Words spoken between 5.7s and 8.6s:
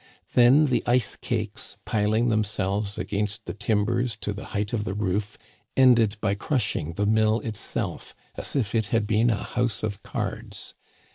ended by crushing the mill itself as